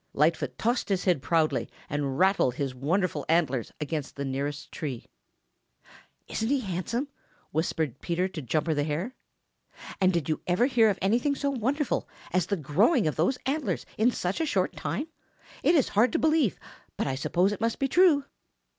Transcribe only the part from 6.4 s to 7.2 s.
he handsome,"